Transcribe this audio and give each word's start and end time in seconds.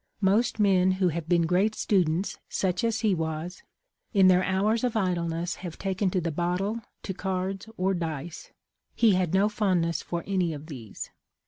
Most 0.21 0.59
men 0.59 0.93
who 0.93 1.09
have 1.09 1.29
been 1.29 1.43
great 1.45 1.75
students, 1.75 2.39
such 2.49 2.83
as 2.83 3.01
he 3.01 3.13
was, 3.13 3.61
in 4.15 4.29
their 4.29 4.43
hours 4.43 4.83
of 4.83 4.97
idleness 4.97 5.57
have 5.57 5.77
taken 5.77 6.09
to 6.09 6.19
the 6.19 6.31
bottle, 6.31 6.81
to 7.03 7.13
cards 7.13 7.69
or 7.77 7.93
dice. 7.93 8.49
He 8.95 9.11
had 9.11 9.35
no 9.35 9.47
fondness 9.47 10.01
for 10.01 10.23
any 10.25 10.53
of 10.53 10.65
these. 10.65 11.11